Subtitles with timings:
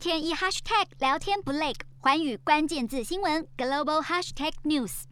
[0.00, 5.02] 天一 hashtag 聊天不累，环宇关键字新闻 global hashtag news。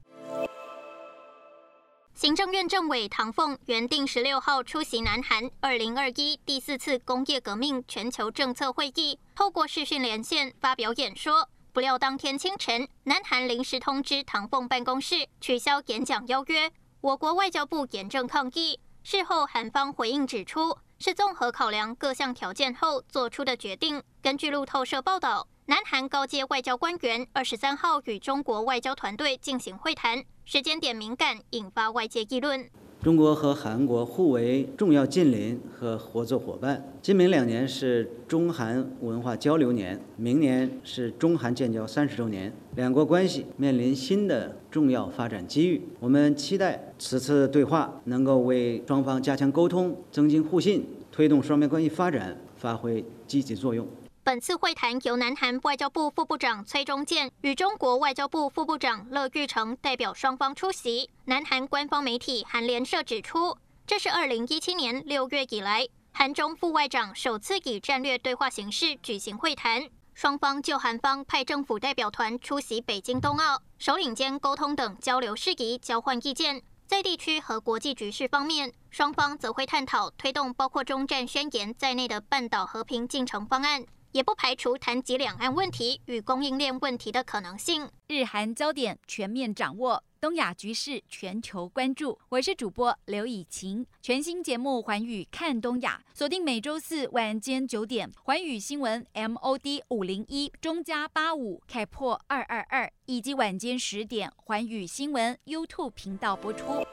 [2.15, 11.51] 行政院政委唐凤原定十六号出席南韩二零二一第四次工业革命全球政策会议，透过视讯连线发表演说。
[11.75, 18.81] 不料当天清晨，南韩临时通知唐凤办公室取消演讲邀约，我国外交部严正抗议。
[19.03, 24.03] 事后韩方回应指出，是综合考量各项条件后做出的决定。
[24.21, 30.23] 根据路透社报道，南韩高阶外交官员二十三号与中国外交团队进行会谈。
[30.45, 32.71] 时间点敏感，引发外界议论。
[33.01, 36.93] 中国和韩国互为重要近邻和合作伙伴。
[37.01, 45.81] 今明两年是中韩文化交流年，明年是中韩建交三十周年，两国关系面临新的重要发展机遇。
[46.01, 53.87] 我们期待此次对话能够为双方加强沟通、增进互信、推动双边关系发展发挥积极作用。
[54.29, 61.09] 本次会谈由南韩外交部副部长崔中建与中国外交部副部长乐玉成代表双方出席。
[61.25, 69.89] 南韩官方媒体韩联社指出，这是二零一七年六月以来韩中副外长首次以战略对话形式举行会谈。
[70.13, 76.63] 双方就韩方派政府代表团出席北京冬奥、首领间沟通等交流事宜交换意见。
[76.87, 83.87] 在地区和国际局势方面，双方则会探讨推动包括中战宣言在内的半岛和平进程方案。
[84.13, 87.91] 也不排除谈及两岸问题与供应链问题的可能性。
[88.09, 92.19] 日韩焦点全面掌握，东亚局势全球关注。
[92.31, 106.85] 我是主播刘以晴，全新节目《寰宇看东亚》，锁定每周四晚间九点，《寰宇新闻》MOD 五零一中加八五开破二二二，以及晚间十点，《寰宇新闻》YouTube 频道播出。